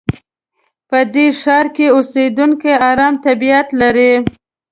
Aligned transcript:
په 0.89 0.99
دې 1.13 1.27
ښار 1.41 1.65
کې 1.75 1.85
اوسېدونکي 1.97 2.71
ارام 2.89 3.13
طبیعت 3.25 3.67
لري. 3.81 4.11